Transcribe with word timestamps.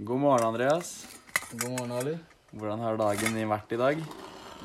God 0.00 0.20
morgen, 0.20 0.46
Andreas. 0.46 1.06
God 1.50 1.70
morgen, 1.70 1.92
Ali. 1.92 2.12
Hvordan 2.54 2.78
har 2.78 2.96
dagen 3.00 3.32
din 3.34 3.48
vært 3.50 3.72
i 3.74 3.78
dag? 3.80 4.02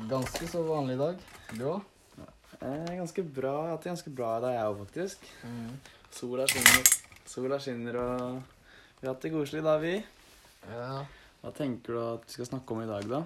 Ganske 0.06 0.46
så 0.46 0.60
vanlig 0.62 0.94
i 0.94 1.00
dag. 1.00 1.24
Du 1.58 1.64
òg? 1.72 1.80
Eh, 2.60 2.92
ganske 3.00 3.24
bra. 3.26 3.54
Jeg 3.56 3.64
har 3.66 3.72
hatt 3.72 3.88
det 3.88 3.90
ganske 3.90 4.12
bra 4.14 4.28
i 4.38 4.44
dag, 4.44 4.54
jeg 4.54 4.68
òg, 4.68 4.84
faktisk. 4.84 5.24
Sola 6.14 6.46
skinner, 6.46 6.92
sola 7.26 7.58
skinner, 7.58 7.98
og 7.98 9.00
vi 9.00 9.08
har 9.08 9.16
hatt 9.16 9.26
det 9.26 9.32
koselig 9.34 9.64
da, 9.66 9.74
vi. 9.82 9.96
Ja. 10.70 11.02
Hva 11.42 11.54
tenker 11.58 11.98
du 11.98 12.02
at 12.04 12.28
vi 12.28 12.36
skal 12.36 12.50
snakke 12.52 12.76
om 12.76 12.84
i 12.84 12.92
dag, 12.92 13.08
da? 13.10 13.24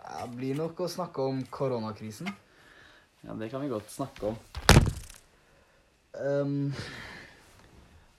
Det 0.00 0.30
blir 0.38 0.56
nok 0.56 0.80
å 0.80 0.88
snakke 0.88 1.26
om 1.28 1.42
koronakrisen. 1.52 2.32
Ja, 3.26 3.36
Det 3.36 3.50
kan 3.52 3.60
vi 3.60 3.68
godt 3.68 3.92
snakke 3.92 4.32
om. 4.32 4.40
Um, 6.16 6.72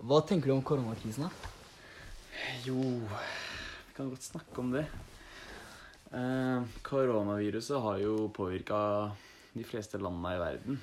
hva 0.06 0.22
tenker 0.22 0.54
du 0.54 0.60
om 0.60 0.62
koronakrisen, 0.62 1.26
da? 1.26 1.51
Jo, 2.66 2.78
vi 2.78 3.96
kan 3.96 4.10
godt 4.12 4.26
snakke 4.26 4.60
om 4.62 4.72
det. 4.76 4.86
Eh, 6.12 6.64
koronaviruset 6.86 7.80
har 7.82 8.02
jo 8.04 8.28
påvirka 8.36 8.80
de 9.56 9.64
fleste 9.68 10.00
landene 10.02 10.36
i 10.36 10.42
verden. 10.42 10.80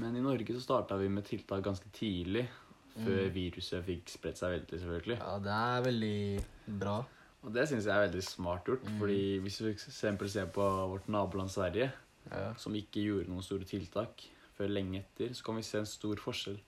Men 0.00 0.16
i 0.16 0.22
Norge 0.24 0.54
så 0.56 0.62
starta 0.64 0.96
vi 1.00 1.08
med 1.12 1.24
tiltak 1.28 1.64
ganske 1.64 1.88
tidlig, 1.92 2.46
før 2.94 3.24
Mm. 3.26 3.32
viruset 3.32 3.84
fikk 3.84 4.04
spredt 4.08 4.36
seg 4.38 4.50
veldig, 4.52 4.78
selvfølgelig. 4.80 5.18
Ja, 5.18 5.38
det 5.38 5.52
er 5.52 5.82
veldig 5.82 6.44
bra. 6.78 7.04
Og 7.44 7.52
det 7.52 7.68
syns 7.68 7.84
jeg 7.86 7.94
er 7.96 8.06
veldig 8.08 8.22
smart 8.22 8.64
gjort. 8.66 8.84
Mm. 8.84 8.98
fordi 8.98 9.38
hvis 9.40 9.60
vi 9.60 9.70
f.eks. 9.72 10.32
ser 10.32 10.46
på 10.46 10.62
vårt 10.90 11.08
naboland 11.08 11.50
Sverige, 11.50 11.90
Ja. 12.30 12.54
som 12.54 12.72
ikke 12.74 13.02
gjorde 13.02 13.28
noen 13.28 13.42
store 13.42 13.64
tiltak 13.64 14.22
før 14.56 14.68
lenge 14.68 14.98
etter, 15.00 15.30
så 15.34 15.42
kan 15.42 15.56
vi 15.56 15.62
se 15.62 15.78
en 15.78 15.86
stor 15.86 16.14
forskjell 16.16 16.60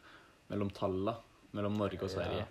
mellom 0.50 0.70
tallene 0.70 1.14
mellom 1.52 1.76
Norge 1.76 2.02
og 2.02 2.10
Sverige. 2.10 2.38
Ja. 2.38 2.46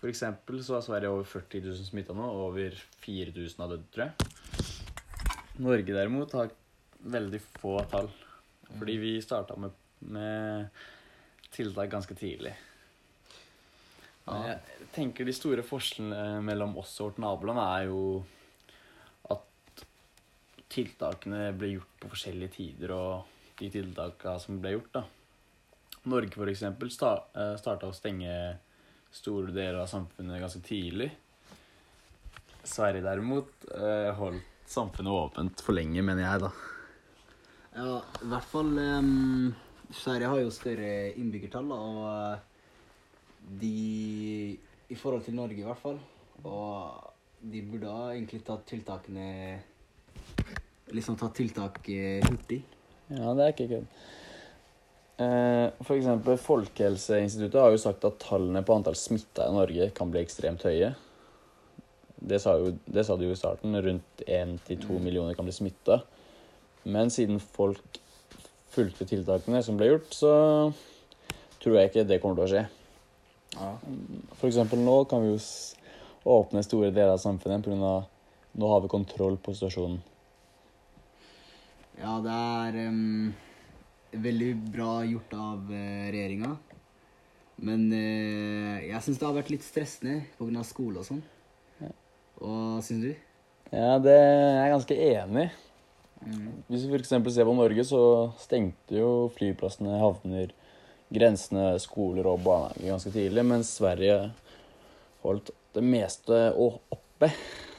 For 0.00 0.08
eksempel 0.08 0.62
så 0.64 0.78
har 0.78 0.84
Sverige 0.84 1.12
over 1.12 1.26
40 1.28 1.60
000 1.66 1.84
smitta 1.90 2.16
nå, 2.16 2.24
og 2.24 2.46
over 2.54 2.76
4000 3.04 3.60
har 3.60 3.74
dødd, 3.74 3.84
tror 3.92 4.06
jeg. 4.06 4.14
Norge 5.60 5.92
derimot 5.92 6.32
har 6.38 6.54
veldig 7.00 7.40
få 7.60 7.74
tall, 7.90 8.08
fordi 8.78 8.96
vi 9.02 9.12
starta 9.20 9.58
med, 9.60 9.76
med 10.00 10.80
tiltak 11.52 11.90
ganske 11.92 12.16
tidlig. 12.16 12.54
Men 14.24 14.46
jeg 14.46 14.88
tenker 14.94 15.28
de 15.28 15.34
store 15.36 15.64
forskjellene 15.66 16.40
mellom 16.46 16.76
oss 16.80 16.94
og 17.00 17.10
vårt 17.10 17.20
naboland 17.24 17.60
er 17.60 17.86
jo 17.90 18.00
at 19.34 19.84
tiltakene 20.72 21.50
ble 21.58 21.74
gjort 21.74 21.94
på 22.00 22.12
forskjellige 22.14 22.54
tider, 22.56 22.94
og 22.96 23.60
de 23.60 23.68
tiltakene 23.74 24.40
som 24.40 24.60
ble 24.62 24.76
gjort, 24.78 24.92
da. 24.96 25.04
Norge 26.08 26.32
for 26.32 26.48
eksempel 26.48 26.88
sta 26.88 27.18
starta 27.60 27.90
å 27.90 27.92
stenge 27.92 28.32
store 29.14 29.52
deler 29.54 29.80
av 29.82 29.90
samfunnet 29.90 30.40
ganske 30.42 30.62
tidlig. 30.64 31.10
Sverige 32.62 33.02
derimot 33.04 33.66
eh, 33.74 34.10
holdt 34.18 34.46
samfunnet 34.70 35.12
åpent 35.12 35.62
for 35.64 35.74
lenge, 35.74 36.02
mener 36.04 36.24
jeg, 36.26 36.44
da. 36.44 36.50
Ja, 37.74 37.96
i 38.22 38.28
hvert 38.30 38.48
fall 38.50 38.70
um, 38.78 39.50
Sverige 39.94 40.30
har 40.30 40.40
jo 40.42 40.52
større 40.54 40.90
innbyggertall, 41.18 41.70
og 41.74 42.00
eh, 42.10 42.74
de 43.60 44.58
I 44.90 44.98
forhold 44.98 45.24
til 45.26 45.38
Norge, 45.38 45.58
i 45.58 45.66
hvert 45.66 45.82
fall. 45.82 45.98
Og 46.44 47.10
de 47.40 47.62
burde 47.66 47.90
ha 47.90 48.10
egentlig 48.12 48.42
tatt 48.44 48.66
tiltakene 48.68 49.26
Liksom 50.90 51.14
tatt 51.16 51.36
tiltak 51.38 51.84
eh, 51.94 52.18
hurtig. 52.26 52.64
Ja, 53.10 53.30
det 53.38 53.44
er 53.44 53.52
ikke 53.54 53.68
kødd. 53.70 54.00
Eh, 55.20 55.94
eksempel 55.96 56.38
Folkehelseinstituttet 56.40 57.60
har 57.60 57.74
jo 57.74 57.80
sagt 57.82 58.04
at 58.08 58.20
tallene 58.22 58.62
på 58.64 58.72
antall 58.72 58.96
smitta 58.96 59.48
i 59.50 59.56
Norge 59.56 59.90
kan 59.96 60.12
bli 60.12 60.22
ekstremt 60.24 60.64
høye. 60.64 60.94
Det 62.20 62.38
sa, 62.40 62.54
jo, 62.60 62.72
det 62.84 63.04
sa 63.04 63.16
de 63.16 63.28
jo 63.28 63.34
i 63.34 63.40
starten. 63.40 63.76
Rundt 63.84 64.24
1-2 64.24 65.00
millioner 65.00 65.36
kan 65.36 65.48
bli 65.48 65.56
smitta. 65.56 66.00
Men 66.88 67.12
siden 67.12 67.40
folk 67.40 68.00
fulgte 68.72 69.08
tiltakene 69.08 69.60
som 69.64 69.76
ble 69.76 69.90
gjort, 69.90 70.12
så 70.14 70.32
tror 71.60 71.76
jeg 71.76 71.90
ikke 71.90 72.06
det 72.08 72.20
kommer 72.22 72.40
til 72.40 72.46
å 72.46 72.52
skje. 72.54 72.64
Ja. 73.56 73.70
Eksempel 74.46 74.80
nå 74.80 75.02
kan 75.10 75.24
vi 75.24 75.34
jo 75.34 75.40
åpne 76.30 76.62
store 76.64 76.92
deler 76.94 77.16
av 77.16 77.22
samfunnet 77.22 77.64
pga. 77.66 77.92
nå 78.52 78.72
har 78.72 78.80
vi 78.80 78.92
kontroll 78.92 79.36
på 79.36 79.54
situasjonen. 79.54 80.00
Ja, 82.00 82.16
det 82.24 82.32
er 82.32 82.78
em, 82.86 83.34
veldig 84.12 84.50
bra 84.74 85.00
gjort 85.06 85.34
av 85.38 85.70
uh, 85.70 86.10
regjeringa. 86.10 86.54
Men 87.60 87.90
eh, 87.92 88.86
jeg 88.88 89.04
syns 89.04 89.18
det 89.20 89.26
har 89.26 89.34
vært 89.36 89.50
litt 89.52 89.64
stressende 89.66 90.22
pga. 90.38 90.62
skole 90.64 91.02
og 91.02 91.04
sånn. 91.04 91.20
Hva 92.40 92.78
syns 92.84 93.04
du? 93.04 93.10
Ja, 93.68 93.98
det 94.00 94.14
er 94.16 94.54
jeg 94.62 94.72
ganske 94.72 94.96
enig 95.10 95.44
i. 95.44 95.50
Hvis 96.68 96.86
vi 96.88 96.96
f.eks. 96.98 97.12
ser 97.32 97.48
på 97.48 97.56
Norge, 97.56 97.84
så 97.88 98.00
stengte 98.40 98.96
jo 98.98 99.10
flyplassene, 99.36 100.00
havner, 100.02 100.52
grensene, 101.12 101.72
skoler 101.80 102.28
og 102.28 102.42
barnehager 102.44 102.92
ganske 102.94 103.12
tidlig, 103.14 103.44
mens 103.48 103.72
Sverige 103.78 104.18
holdt 105.24 105.52
det 105.76 105.84
meste 105.84 106.42
oppe, 106.60 107.30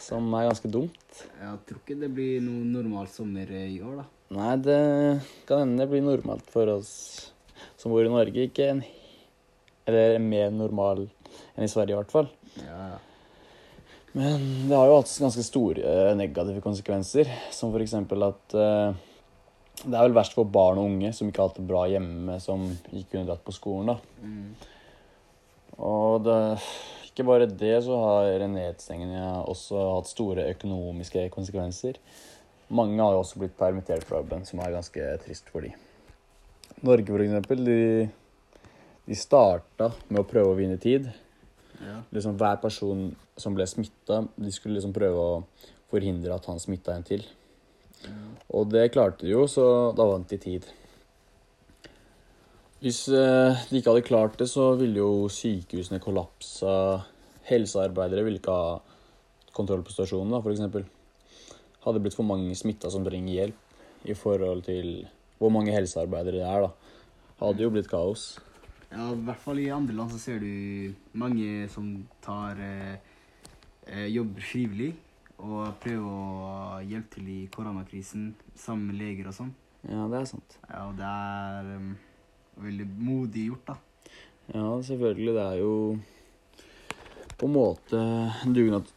som 0.01 0.31
er 0.37 0.47
ganske 0.49 0.71
dumt. 0.71 1.21
Jeg 1.41 1.59
tror 1.67 1.81
ikke 1.81 1.99
det 2.01 2.09
blir 2.15 2.41
noe 2.43 2.65
normal 2.65 3.07
sommer 3.11 3.49
i 3.53 3.77
år, 3.81 4.01
da. 4.01 4.07
Nei, 4.31 4.55
det 4.63 4.79
kan 5.47 5.65
hende 5.65 5.83
det 5.83 5.91
blir 5.91 6.03
normalt 6.05 6.47
for 6.53 6.69
oss 6.71 6.91
som 7.77 7.91
bor 7.91 8.05
i 8.05 8.11
Norge. 8.11 8.47
Ikke 8.47 8.71
en 8.71 8.83
Eller 9.89 10.19
mer 10.21 10.51
normal 10.53 11.07
enn 11.57 11.65
i 11.65 11.69
Sverige, 11.71 11.95
i 11.95 11.97
hvert 11.97 12.13
fall. 12.13 12.27
Ja, 12.61 12.91
ja. 12.93 12.99
Men 14.13 14.43
det 14.69 14.75
har 14.75 14.89
jo 14.89 14.99
hatt 14.99 15.13
ganske 15.23 15.43
store 15.43 15.81
eh, 15.87 16.11
negative 16.19 16.61
konsekvenser, 16.63 17.31
som 17.55 17.71
f.eks. 17.73 17.95
at 17.97 18.55
eh, 18.59 18.99
det 19.81 19.95
er 19.95 20.05
vel 20.05 20.15
verst 20.15 20.35
for 20.37 20.45
barn 20.45 20.79
og 20.79 20.89
unge 20.91 21.13
som 21.15 21.31
ikke 21.31 21.41
har 21.41 21.49
hatt 21.49 21.57
det 21.57 21.67
bra 21.69 21.85
hjemme, 21.89 22.37
som 22.43 22.67
ikke 22.91 23.15
kunne 23.15 23.29
dratt 23.29 23.43
på 23.47 23.55
skolen. 23.55 23.93
da. 23.93 23.97
Mm. 24.21 24.51
Og 25.81 26.21
det, 26.27 26.37
ikke 27.11 27.27
bare 27.27 27.47
det, 27.47 27.75
så 27.85 27.97
har 27.99 28.47
nedstengningen 28.47 29.43
også 29.51 29.79
hatt 29.97 30.11
store 30.11 30.47
økonomiske 30.53 31.27
konsekvenser. 31.33 31.99
Mange 32.71 33.01
har 33.03 33.15
jo 33.15 33.23
også 33.25 33.41
blitt 33.41 33.57
permittert 33.59 34.05
fra 34.07 34.21
jobben, 34.21 34.45
som 34.47 34.61
er 34.63 34.77
ganske 34.77 35.09
trist 35.25 35.51
for 35.51 35.67
de. 35.67 35.73
Norge, 36.81 37.09
for 37.11 37.23
eksempel, 37.23 37.65
de, 37.67 37.81
de 39.09 39.17
starta 39.19 39.91
med 40.07 40.23
å 40.23 40.29
prøve 40.29 40.53
å 40.53 40.57
vinne 40.57 40.79
tid 40.81 41.09
ja. 41.81 41.99
liksom 42.15 42.37
hver 42.39 42.61
person 42.63 43.09
som 43.39 43.55
ble 43.57 43.67
smitta, 43.67 44.23
de 44.35 44.53
skulle 44.53 44.77
liksom 44.77 44.93
prøve 44.95 45.21
å 45.21 45.37
forhindre 45.91 46.35
at 46.35 46.47
han 46.47 46.61
smitta 46.61 46.95
en 46.95 47.05
til. 47.07 47.25
Og 48.51 48.69
det 48.71 48.89
klarte 48.93 49.25
de 49.25 49.33
jo, 49.35 49.45
så 49.49 49.65
da 49.97 50.07
vant 50.07 50.29
de 50.29 50.39
tid. 50.41 50.65
Hvis 52.81 53.03
eh, 53.13 53.63
de 53.69 53.77
ikke 53.77 53.93
hadde 53.93 54.07
klart 54.07 54.39
det, 54.41 54.47
så 54.49 54.71
ville 54.79 54.97
jo 55.03 55.29
sykehusene 55.29 56.01
kollapsa. 56.01 56.73
Helsearbeidere 57.45 58.23
ville 58.25 58.41
ikke 58.41 58.55
ha 58.55 58.79
kontroll 59.53 59.83
på 59.85 59.93
stasjonen, 59.93 60.33
f.eks. 60.41 60.87
Hadde 61.85 62.01
blitt 62.01 62.17
for 62.17 62.25
mange 62.25 62.55
smitta 62.57 62.89
som 62.93 63.05
trenger 63.05 63.35
hjelp 63.35 64.09
i 64.09 64.15
forhold 64.17 64.63
til 64.65 65.03
hvor 65.41 65.53
mange 65.53 65.73
helsearbeidere 65.73 66.37
det 66.37 66.45
er, 66.45 66.65
da, 66.65 66.97
hadde 67.41 67.65
jo 67.65 67.71
blitt 67.73 67.89
kaos. 67.89 68.35
ja, 68.91 69.07
i 69.09 69.23
hvert 69.25 69.41
fall 69.41 69.59
i 69.61 69.69
andre 69.73 69.95
land 69.97 70.11
så 70.13 70.19
ser 70.21 70.41
du 70.41 70.93
mange 71.17 71.67
som 71.73 71.87
tar 72.21 72.59
eh, 72.61 72.97
eh, 73.87 74.07
jobber 74.13 74.45
frivillig 74.45 74.91
og 75.41 75.73
prøver 75.81 76.05
å 76.05 76.81
hjelpe 76.85 77.15
til 77.15 77.29
i 77.33 77.39
koronakrisen 77.53 78.31
sammen 78.53 78.91
med 78.91 79.01
leger 79.01 79.31
og 79.31 79.37
sånn. 79.37 79.53
Ja, 79.89 80.05
det 80.11 80.19
er 80.19 80.27
sant. 80.29 80.57
Ja, 80.67 80.83
og 80.85 80.97
det 80.99 81.07
er 81.09 81.71
em, 81.77 81.93
veldig 82.59 82.87
modig 82.99 83.47
gjort, 83.49 83.71
da. 83.71 83.77
Ja, 84.51 84.65
selvfølgelig. 84.83 85.33
Det 85.37 85.45
er 85.45 85.59
jo 85.61 85.73
på 87.37 87.47
en 87.47 87.55
måte 87.55 88.01
en 88.45 88.53
dugnad 88.53 88.89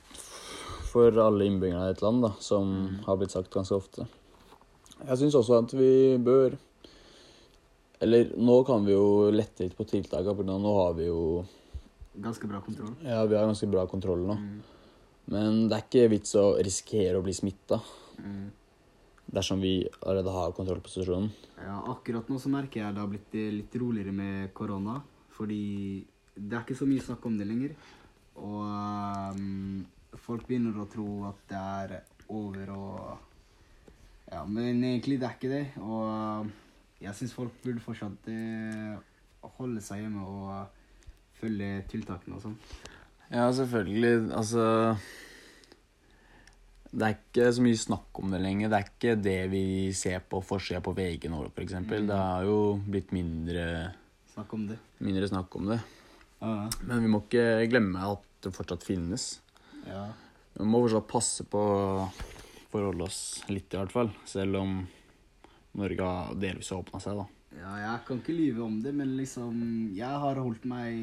for 0.91 1.17
alle 1.25 1.47
innbyggerne 1.49 1.89
i 1.89 1.95
et 1.95 2.03
land, 2.05 2.23
da, 2.23 2.33
som 2.43 2.75
har 3.07 3.19
blitt 3.19 3.35
sagt 3.35 3.53
ganske 3.55 3.77
ofte. 3.77 4.07
Jeg 5.01 5.19
syns 5.21 5.37
også 5.39 5.59
at 5.59 5.73
vi 5.75 6.17
bør 6.23 6.55
Eller 8.05 8.31
nå 8.37 8.55
kan 8.67 8.85
vi 8.87 8.93
jo 8.93 9.31
lette 9.33 9.65
litt 9.65 9.75
på 9.77 9.87
tiltakene, 9.89 10.35
for 10.37 10.47
nå 10.47 10.75
har 10.79 10.95
vi 10.99 11.09
jo 11.09 11.45
Ganske 12.15 12.47
bra 12.47 12.61
kontroll. 12.63 12.93
Ja, 13.03 13.25
vi 13.27 13.35
har 13.35 13.49
ganske 13.49 13.67
bra 13.67 13.87
kontroll 13.91 14.23
nå. 14.29 14.37
Mm. 14.39 14.61
Men 15.35 15.57
det 15.67 15.77
er 15.77 15.87
ikke 15.87 16.11
vits 16.13 16.37
å 16.39 16.53
risikere 16.63 17.19
å 17.19 17.25
bli 17.25 17.35
smitta 17.35 17.81
Mm. 18.15 18.53
Dersom 19.27 19.61
vi 19.63 19.77
allerede 20.03 20.33
har 20.35 20.55
kontroll 20.57 20.83
på 20.85 20.93
situasjonen. 20.93 21.31
Ja, 21.59 21.81
akkurat 21.93 22.29
nå 22.31 22.39
så 22.41 22.53
merker 22.53 22.83
jeg 22.83 22.95
det 22.95 23.03
har 23.03 23.11
blitt 23.11 23.37
litt 23.59 23.77
roligere 23.81 24.15
med 24.15 24.53
korona. 24.57 25.01
Fordi 25.35 26.05
det 26.35 26.55
er 26.55 26.63
ikke 26.63 26.79
så 26.79 26.89
mye 26.89 27.03
snakk 27.03 27.25
om 27.27 27.39
det 27.39 27.49
lenger. 27.49 27.75
Og 28.43 29.35
um, 29.35 29.85
folk 30.27 30.47
begynner 30.49 30.79
å 30.83 30.91
tro 30.91 31.09
at 31.31 31.41
det 31.51 31.63
er 31.63 31.97
over 32.35 32.75
og 32.75 32.99
Ja, 34.33 34.41
men 34.49 34.81
egentlig 34.83 35.19
det 35.21 35.29
er 35.29 35.37
ikke 35.37 35.53
det. 35.53 35.65
Og 35.85 36.51
jeg 37.05 37.15
syns 37.19 37.35
folk 37.37 37.55
burde 37.63 37.83
fortsatt 37.85 38.31
eh, 38.33 38.95
holde 39.59 39.83
seg 39.85 40.01
hjemme 40.01 40.25
og 40.25 40.81
følge 41.39 41.85
tiltakene 41.91 42.39
og 42.39 42.47
sånn. 42.47 42.57
Ja, 43.29 43.51
selvfølgelig. 43.53 44.31
Altså 44.35 44.65
Det 46.95 47.07
er 47.09 47.15
ikke 47.17 47.49
så 47.57 47.63
mye 47.65 47.79
snakk 47.81 48.19
om 48.23 48.31
det 48.31 48.39
lenger. 48.45 48.71
Det 48.71 48.79
er 48.79 48.89
ikke 48.93 49.15
det 49.25 49.39
vi 49.51 49.63
ser 49.99 50.21
på 50.31 50.39
forsida 50.47 50.79
på 50.85 50.93
VG 50.95 51.27
nå, 51.33 51.41
f.eks. 51.49 51.65
eksempel. 51.65 52.05
Det 52.07 52.19
har 52.21 52.45
jo 52.47 52.59
blitt 52.87 53.11
mindre, 53.17 53.65
Snakk 54.35 54.53
om 54.55 54.67
det. 54.69 54.77
mindre 55.03 55.29
snakk 55.31 55.57
om 55.59 55.67
det. 55.73 55.81
Ja. 56.41 56.53
Men 56.87 57.03
vi 57.03 57.11
må 57.11 57.21
ikke 57.25 57.47
glemme 57.71 58.03
at 58.13 58.23
det 58.45 58.53
fortsatt 58.55 58.87
finnes. 58.87 59.41
ja. 59.89 60.07
Vi 60.55 60.63
må 60.71 60.85
fortsatt 60.85 61.09
passe 61.11 61.43
på 61.51 61.59
å 61.59 62.05
forholde 62.71 63.09
oss 63.09 63.43
litt, 63.51 63.75
i 63.75 63.79
hvert 63.81 63.91
fall. 63.91 64.13
Selv 64.31 64.61
om 64.61 64.77
Norge 65.75 66.07
har 66.07 66.37
delvis 66.39 66.71
åpna 66.77 67.01
seg, 67.03 67.19
da. 67.19 67.25
Ja, 67.59 67.73
jeg 67.83 68.05
kan 68.07 68.21
ikke 68.23 68.37
lyve 68.39 68.63
om 68.63 68.77
det, 68.83 68.93
men 68.95 69.17
liksom 69.19 69.59
Jeg 69.95 70.11
har 70.23 70.39
holdt 70.43 70.65
meg 70.67 70.95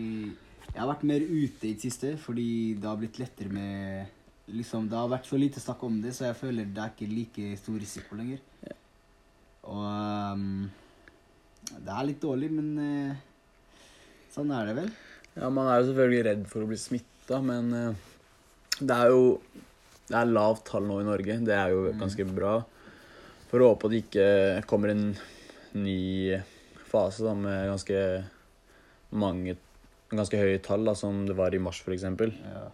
Jeg 0.72 0.80
har 0.80 0.88
vært 0.90 1.04
mer 1.08 1.24
ute 1.24 1.68
i 1.68 1.74
det 1.76 1.84
siste 1.84 2.10
fordi 2.20 2.48
det 2.80 2.88
har 2.90 3.00
blitt 3.00 3.20
lettere 3.22 3.52
med 3.56 4.18
Liksom, 4.52 4.90
Det 4.90 4.98
har 4.98 5.10
vært 5.12 5.28
så 5.30 5.40
lite 5.40 5.62
snakk 5.64 5.84
om 5.88 6.02
det, 6.04 6.14
så 6.16 6.28
jeg 6.28 6.40
føler 6.40 6.68
det 6.68 6.84
er 6.84 6.94
ikke 6.94 7.10
like 7.12 7.58
stor 7.60 7.78
risiko 7.80 8.18
lenger. 8.20 8.42
Og 9.70 9.86
um, 10.36 10.70
Det 11.72 11.94
er 11.94 12.08
litt 12.08 12.22
dårlig, 12.24 12.50
men 12.52 12.70
uh, 12.82 13.86
sånn 14.34 14.52
er 14.56 14.72
det 14.72 14.78
vel. 14.82 14.92
Ja, 15.38 15.50
man 15.54 15.70
er 15.70 15.80
jo 15.80 15.92
selvfølgelig 15.92 16.26
redd 16.28 16.46
for 16.52 16.66
å 16.66 16.70
bli 16.72 16.80
smitta, 16.82 17.40
men 17.46 17.72
uh, 17.72 18.08
det 18.82 18.98
er 18.98 19.14
jo 19.14 19.26
Det 20.10 20.18
er 20.18 20.34
lavt 20.34 20.66
tall 20.68 20.88
nå 20.90 21.00
i 21.00 21.08
Norge. 21.08 21.40
Det 21.46 21.56
er 21.56 21.72
jo 21.72 21.92
ganske 22.00 22.26
bra. 22.28 22.58
For 23.52 23.64
å 23.64 23.72
håpe 23.72 23.88
at 23.88 23.94
det 23.94 24.04
ikke 24.06 24.30
kommer 24.68 24.92
en 24.92 25.06
ny 25.80 26.36
fase 26.92 27.24
da, 27.24 27.36
med 27.38 27.70
ganske 27.72 28.00
mange 29.12 29.58
Ganske 30.12 30.36
høye 30.36 30.60
tall, 30.60 30.84
da, 30.84 30.92
som 30.92 31.22
det 31.24 31.38
var 31.38 31.56
i 31.56 31.60
mars, 31.64 31.78
f.eks. 31.86 32.04
Ja. 32.04 32.66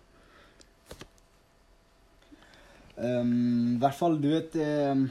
Ehm, 2.98 3.76
I 3.76 3.80
hvert 3.82 3.98
fall, 3.98 4.18
du 4.22 4.32
vet 4.32 4.56
um, 4.58 5.04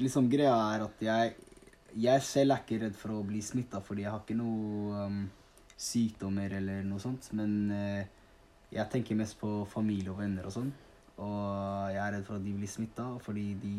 Liksom 0.00 0.26
greia 0.30 0.54
er 0.74 0.82
at 0.82 1.02
jeg 1.04 1.34
Jeg 1.94 2.22
selv 2.26 2.54
er 2.54 2.64
ikke 2.64 2.80
redd 2.84 2.96
for 2.98 3.14
å 3.14 3.26
bli 3.26 3.42
smitta, 3.42 3.80
fordi 3.82 4.04
jeg 4.04 4.10
har 4.10 4.22
ikke 4.22 4.38
noe 4.38 5.06
um, 5.06 5.20
sykdommer 5.80 6.52
eller 6.60 6.84
noe 6.86 7.02
sånt. 7.02 7.26
Men 7.34 7.54
uh, 7.74 8.02
jeg 8.70 8.86
tenker 8.92 9.18
mest 9.18 9.40
på 9.40 9.64
familie 9.66 10.12
og 10.12 10.20
venner 10.20 10.46
og 10.46 10.54
sånn. 10.54 10.68
Og 11.18 11.90
jeg 11.90 11.98
er 12.04 12.14
redd 12.14 12.28
for 12.28 12.38
at 12.38 12.44
de 12.46 12.54
blir 12.54 12.70
smitta, 12.70 13.08
fordi 13.24 13.48
de 13.62 13.74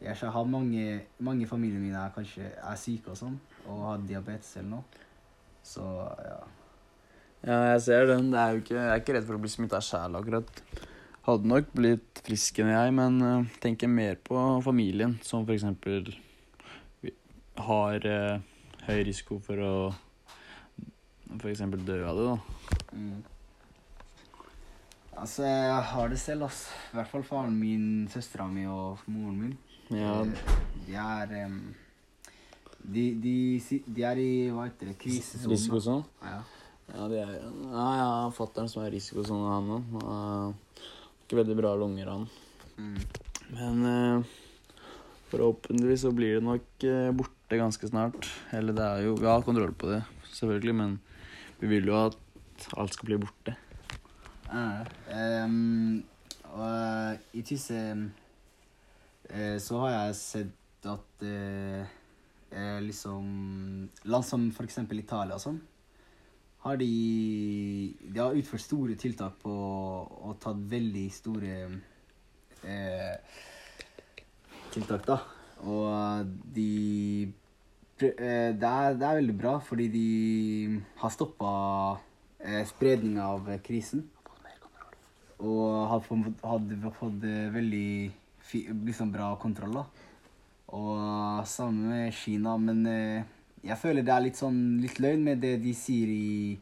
Jeg 0.00 0.16
har 0.16 0.44
mange, 0.48 1.02
mange 1.20 1.46
familier 1.46 1.80
mine 1.80 2.00
er 2.00 2.14
kanskje 2.14 2.46
er 2.56 2.76
syke 2.80 3.12
og 3.12 3.18
sånn, 3.20 3.34
og 3.68 3.82
har 3.84 4.06
diabetes 4.08 4.54
eller 4.56 4.70
noe. 4.78 5.02
Så 5.60 5.84
ja. 6.24 6.38
Ja, 7.44 7.58
jeg 7.74 7.82
ser 7.84 8.06
den. 8.08 8.32
Det 8.32 8.40
er 8.40 8.54
jo 8.54 8.62
ikke, 8.64 8.78
jeg 8.78 8.94
er 8.94 9.02
ikke 9.02 9.18
redd 9.18 9.28
for 9.28 9.36
å 9.36 9.42
bli 9.44 9.52
smitta 9.52 9.82
sjæl, 9.84 10.16
akkurat. 10.16 10.62
Hadde 11.26 11.48
nok 11.50 11.68
blitt 11.76 12.22
frisk 12.24 12.58
enn 12.62 12.70
jeg, 12.72 12.92
men 12.96 13.18
uh, 13.22 13.48
tenker 13.60 13.90
mer 13.92 14.16
på 14.24 14.36
familien, 14.64 15.18
som 15.22 15.44
f.eks. 15.44 15.66
har 17.60 18.06
uh, 18.08 18.40
høy 18.86 19.00
risiko 19.08 19.36
for 19.44 19.60
å 19.60 19.74
f.eks. 21.36 21.60
dø 21.86 21.98
av 22.08 22.16
det. 22.20 22.30
da. 22.30 22.38
Mm. 22.96 23.20
Altså, 25.20 25.44
jeg 25.44 25.82
har 25.92 26.08
det 26.08 26.18
selv, 26.22 26.46
ass. 26.48 26.62
I 26.92 26.96
hvert 26.96 27.10
fall 27.12 27.24
faren 27.28 27.56
min, 27.60 27.84
søstera 28.10 28.46
mi 28.48 28.64
og 28.70 29.02
moren 29.12 29.36
min. 29.44 29.58
Ja, 29.92 30.20
Eh, 30.22 30.28
De 30.86 30.94
er 30.96 31.32
um, 31.46 31.74
de, 32.94 33.02
de, 33.20 33.34
de 33.86 34.02
er 34.06 34.20
i 34.22 34.30
hva 34.54 34.64
heter 34.68 34.92
det, 34.92 34.96
krisesonen. 35.02 35.44
da. 35.44 35.52
Risikosone? 35.52 36.04
Ja. 36.24 36.38
Ja, 36.90 37.08
de 37.10 37.18
er, 37.22 37.34
ja, 37.70 37.88
ja 38.00 38.08
fatter'n 38.34 38.70
som 38.70 38.82
er 38.82 38.90
risikosone, 38.94 39.50
han 39.52 39.68
òg. 39.76 39.84
Ikke 41.30 41.44
veldig 41.44 41.54
bra 41.60 41.68
lunger, 41.78 42.08
han. 42.10 42.24
Mm. 42.74 42.94
Men 43.54 43.84
eh, 43.86 44.30
forhåpentligvis 45.30 46.02
så 46.02 46.10
blir 46.10 46.40
det 46.40 46.42
nok 46.42 46.86
eh, 46.90 47.12
borte 47.14 47.58
ganske 47.60 47.86
snart. 47.86 48.26
Eller 48.50 48.74
det 48.74 48.82
er 48.82 49.04
jo 49.04 49.12
Vi 49.14 49.28
har 49.30 49.44
kontroll 49.46 49.70
på 49.78 49.92
det, 49.92 50.00
selvfølgelig, 50.32 50.74
men 50.74 50.96
vi 51.60 51.70
vil 51.70 51.86
jo 51.86 51.94
at 52.00 52.66
alt 52.82 52.98
skal 52.98 53.12
bli 53.12 53.20
borte. 53.22 53.54
Ja, 54.50 54.82
um, 55.46 56.02
og 56.50 57.38
i 57.38 57.44
Tysse 57.46 57.78
eh, 57.78 59.56
så 59.62 59.84
har 59.84 59.94
jeg 59.94 60.18
sett 60.24 60.90
at 60.90 61.26
eh, 61.30 61.94
eh, 62.50 62.78
liksom 62.82 63.30
Land 64.10 64.26
som 64.26 64.50
for 64.50 64.66
eksempel 64.66 64.98
Italia 64.98 65.38
og 65.38 65.46
sånn, 65.46 65.62
har 66.60 66.76
de 66.76 66.90
De 68.04 68.18
har 68.20 68.36
utført 68.36 68.64
store 68.64 68.96
tiltak 69.00 69.38
på 69.42 69.52
og 69.52 70.36
tatt 70.42 70.60
veldig 70.70 71.06
store 71.12 71.54
eh, 72.64 73.14
tiltak, 74.72 75.06
da. 75.08 75.18
Og 75.64 76.28
de 76.54 76.68
eh, 78.02 78.52
det, 78.56 78.68
er, 78.68 78.94
det 78.96 79.08
er 79.08 79.20
veldig 79.20 79.36
bra, 79.40 79.58
fordi 79.64 79.88
de 79.92 80.06
har 81.00 81.12
stoppa 81.14 81.50
eh, 82.40 82.64
av 83.24 83.50
krisen. 83.64 84.08
Og 85.40 85.88
har 85.88 86.00
fått, 86.04 86.44
hadde 86.44 86.92
fått 86.98 87.24
eh, 87.24 87.48
veldig 87.52 88.12
liksom 88.84 89.12
bra 89.12 89.34
kontroll, 89.40 89.80
da. 89.80 89.84
Og 90.76 91.46
sammen 91.48 91.88
med 91.88 92.12
Kina, 92.14 92.56
men 92.60 92.86
eh, 92.86 93.24
jeg 93.64 93.76
føler 93.78 94.02
det 94.06 94.12
er 94.14 94.24
litt 94.24 94.38
sånn 94.40 94.60
litt 94.80 94.98
løgn 95.02 95.24
med 95.26 95.40
det 95.42 95.56
de 95.62 95.72
sier 95.76 96.08
i 96.08 96.58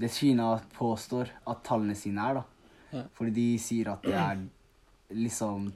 Det 0.00 0.08
Kina 0.10 0.54
påstår 0.78 1.28
at 1.46 1.60
tallene 1.66 1.94
sine 1.94 2.22
er, 2.30 2.34
da. 2.40 2.44
Ja. 2.92 3.02
Fordi 3.14 3.32
de 3.36 3.58
sier 3.60 3.90
at 3.92 4.02
det 4.02 4.14
er 4.16 4.40
liksom 5.12 5.68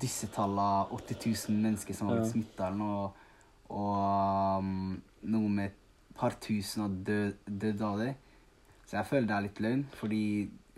disse 0.00 0.28
tallene 0.32 0.86
80 0.94 1.18
000 1.50 1.58
mennesker 1.64 1.94
som 1.98 2.08
har 2.08 2.20
blitt 2.20 2.28
Ja. 2.28 2.32
smitta 2.32 2.68
eller 2.68 2.78
noe, 2.78 3.10
og 3.68 4.62
um, 4.62 5.02
noe 5.22 5.48
med 5.48 5.66
et 5.72 6.16
par 6.16 6.38
tusen 6.40 6.82
har 6.86 6.94
dødd 7.44 7.82
av 7.82 7.98
det. 7.98 8.14
Så 8.86 8.96
jeg 8.96 9.06
føler 9.10 9.26
det 9.28 9.36
er 9.36 9.46
litt 9.48 9.60
løgn, 9.60 9.84
fordi 9.98 10.22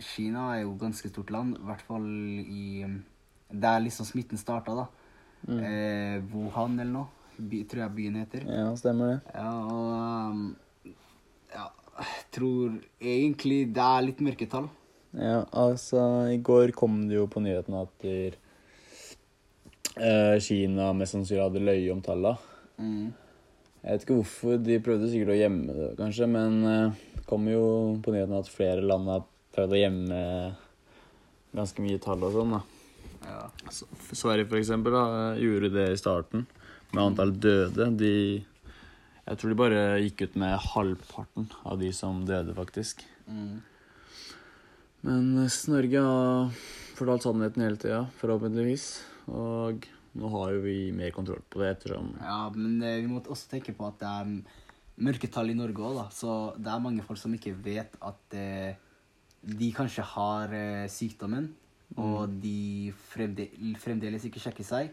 Kina 0.00 0.48
er 0.56 0.62
jo 0.64 0.72
et 0.74 0.80
ganske 0.80 1.08
stort 1.12 1.30
land, 1.30 1.56
i 1.60 1.66
hvert 1.68 1.82
fall 1.86 2.08
i 2.08 2.82
um, 2.88 3.02
Der 3.52 3.80
liksom 3.84 4.06
smitten 4.06 4.38
starta, 4.38 4.74
da. 4.74 4.86
Mm. 5.46 5.60
Eh, 5.64 6.22
Wuhan 6.32 6.78
eller 6.80 6.92
noe, 6.92 7.08
by, 7.50 7.62
tror 7.68 7.84
jeg 7.84 7.96
byen 7.96 8.18
heter. 8.20 8.44
Ja, 8.48 8.66
stemmer 8.78 9.14
det. 9.14 9.18
Ja, 9.34 9.52
og 9.70 10.34
um, 10.34 10.44
Ja, 11.50 11.66
jeg 12.00 12.26
tror 12.36 12.76
egentlig 13.00 13.62
det 13.74 13.86
er 13.86 14.06
litt 14.06 14.22
mørketall. 14.24 14.68
Ja, 15.16 15.40
altså, 15.50 16.04
i 16.30 16.38
går 16.38 16.70
kom 16.76 17.02
det 17.08 17.18
jo 17.18 17.26
på 17.30 17.42
nyhetene 17.42 17.82
at 17.82 18.04
der, 18.04 18.36
uh, 19.98 20.36
Kina 20.42 20.92
mest 20.94 21.16
sannsynlig 21.16 21.42
hadde 21.42 21.64
løyet 21.66 21.90
om 21.96 22.04
tallene. 22.04 22.36
Mm. 22.78 23.10
Jeg 23.80 23.94
vet 23.94 24.04
ikke 24.04 24.18
hvorfor. 24.18 24.58
De 24.60 24.80
prøvde 24.84 25.08
sikkert 25.10 25.34
å 25.34 25.38
gjemme 25.40 25.74
det, 25.76 25.92
kanskje, 25.98 26.26
men 26.28 26.58
eh, 26.68 26.98
det 27.16 27.22
kom 27.28 27.46
jo 27.48 27.62
på 28.04 28.12
nyhetene 28.12 28.42
at 28.42 28.50
flere 28.52 28.84
land 28.84 29.08
har 29.08 29.24
prøvd 29.56 29.72
å 29.72 29.80
gjemme 29.80 30.18
ganske 31.56 31.84
mye 31.84 32.00
tall 32.02 32.26
og 32.28 32.36
sånn, 32.36 32.52
da. 32.58 32.60
Ja. 33.24 33.40
Sverige 34.12 34.48
for 34.50 34.60
eksempel 34.60 34.94
da, 34.94 35.04
gjorde 35.40 35.72
det 35.74 35.86
i 35.94 36.00
starten 36.00 36.44
med 36.92 37.02
antall 37.04 37.34
døde. 37.38 37.88
De, 37.98 38.14
jeg 39.26 39.40
tror 39.40 39.52
de 39.52 39.58
bare 39.58 39.82
gikk 40.04 40.26
ut 40.26 40.38
med 40.42 40.56
halvparten 40.72 41.50
av 41.64 41.80
de 41.80 41.92
som 41.96 42.24
døde, 42.28 42.54
faktisk. 42.56 43.04
Mm. 43.30 43.60
Men 45.06 45.30
Norge 45.72 46.04
har 46.04 46.50
fortalt 46.98 47.24
sannheten 47.24 47.64
hele 47.64 47.80
tida, 47.80 48.02
forhåpentligvis. 48.20 48.88
Og 49.30 49.86
nå 50.18 50.32
har 50.34 50.56
jo 50.56 50.64
vi 50.64 50.78
mer 50.96 51.12
kontroll 51.14 51.42
på 51.46 51.60
det 51.62 51.68
ettersom 51.76 52.08
ja, 52.18 52.48
men 52.50 52.80
vi 52.82 53.06
må 53.06 53.20
også 53.20 53.52
tenke 53.52 53.70
på 53.78 53.84
at 53.86 54.00
det 54.00 54.08
er 54.10 54.32
mørketall 55.06 55.52
i 55.52 55.56
Norge 55.56 55.84
òg, 55.86 55.98
da. 56.00 56.06
Så 56.12 56.32
det 56.58 56.70
er 56.72 56.82
mange 56.82 57.04
folk 57.06 57.20
som 57.20 57.34
ikke 57.36 57.54
vet 57.64 57.94
at 58.04 58.36
eh, 58.36 58.74
de 59.40 59.70
kanskje 59.76 60.04
har 60.14 60.52
eh, 60.56 60.88
sykdommen, 60.92 61.48
og 61.98 62.34
de 62.42 62.92
fremdeles 63.10 64.26
ikke 64.28 64.42
sjekker 64.42 64.66
seg. 64.66 64.90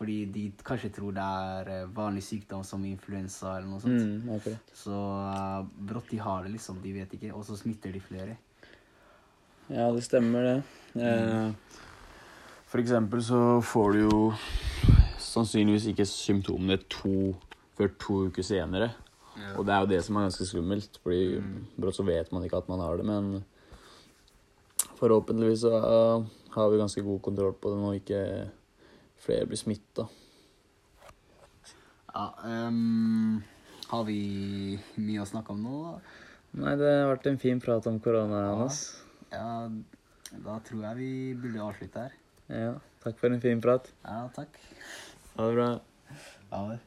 Fordi 0.00 0.22
de 0.32 0.46
kanskje 0.64 0.88
tror 0.96 1.12
det 1.12 1.22
er 1.22 1.68
eh, 1.68 1.88
vanlig 1.92 2.22
sykdom 2.24 2.62
som 2.64 2.84
influensa 2.88 3.58
eller 3.58 3.68
noe 3.68 3.82
sånt. 3.82 4.24
mm. 4.24 4.70
Så 4.72 4.96
uh, 4.96 5.58
brått 5.76 6.08
de 6.08 6.20
har 6.24 6.46
det, 6.46 6.54
liksom. 6.54 6.78
De 6.80 6.94
vet 6.94 7.12
ikke. 7.18 7.34
Og 7.36 7.44
så 7.44 7.58
smitter 7.60 7.92
de 7.92 8.00
flere. 8.00 8.38
Ja, 9.68 9.90
det 9.92 10.06
stemmer 10.06 10.46
det. 10.46 10.54
Eh, 11.04 11.52
for 12.70 12.80
eksempel 12.80 13.20
så 13.22 13.60
får 13.60 13.92
du 13.92 14.00
jo 14.00 14.22
sannsynligvis 15.20 15.90
ikke 15.92 16.08
symptomene 16.08 16.80
to, 16.90 17.34
før 17.76 17.92
to 18.00 18.16
uker 18.30 18.46
senere. 18.46 18.88
Og 19.58 19.66
det 19.68 19.74
er 19.74 19.84
jo 19.84 19.90
det 19.92 20.00
som 20.04 20.16
er 20.16 20.26
ganske 20.30 20.46
skummelt, 20.48 20.96
fordi 21.04 21.42
brått 21.76 22.00
så 22.00 22.04
vet 22.08 22.32
man 22.32 22.44
ikke 22.44 22.58
at 22.64 22.72
man 22.72 22.80
har 22.82 22.98
det, 22.98 23.06
men 23.08 23.44
forhåpentligvis 24.96 25.62
så 25.62 25.76
uh, 25.76 26.24
har 26.56 26.72
vi 26.72 26.80
ganske 26.80 27.04
god 27.04 27.20
kontroll 27.24 27.54
på 27.56 27.72
det 27.72 27.78
nå, 27.80 27.92
ikke 28.00 28.24
flere 29.20 29.46
blir 29.48 29.60
smitta. 29.60 30.06
Ja, 32.10 32.24
um, 32.44 33.42
har 33.90 34.04
vi 34.08 34.18
mye 34.98 35.22
å 35.22 35.28
snakke 35.28 35.54
om 35.54 35.62
nå? 35.62 35.80
Nei, 36.58 36.74
det 36.80 36.88
har 36.90 37.12
vært 37.12 37.28
en 37.30 37.38
fin 37.38 37.60
prat 37.62 37.86
om 37.86 38.00
korona, 38.02 38.40
Ja. 38.40 38.50
Johannes. 38.50 38.80
Ja, 39.30 39.70
da 40.46 40.58
tror 40.66 40.82
jeg 40.88 40.98
vi 40.98 41.10
burde 41.38 41.62
avslutte 41.68 42.06
her. 42.08 42.16
Ja, 42.50 42.72
takk 43.04 43.18
for 43.22 43.30
en 43.30 43.42
fin 43.42 43.62
prat. 43.62 43.92
Ja, 44.02 44.24
takk. 44.34 44.58
Ha 45.36 45.46
det 45.46 45.54
bra. 45.54 45.68
Ha 46.50 46.62
det. 46.72 46.80